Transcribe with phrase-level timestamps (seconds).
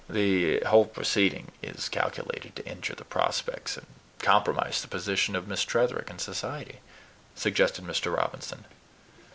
[0.09, 3.85] "The whole proceeding is calculated to injure the prospects, and
[4.17, 6.79] compromise the position, of Miss Tretherick in society,"
[7.35, 8.17] suggested Mr.
[8.17, 8.65] Robinson.